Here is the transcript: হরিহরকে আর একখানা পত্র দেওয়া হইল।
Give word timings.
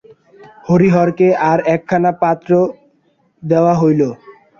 হরিহরকে 0.67 1.27
আর 1.49 1.59
একখানা 1.73 2.11
পত্র 2.21 2.51
দেওয়া 3.43 3.73
হইল। 3.81 4.01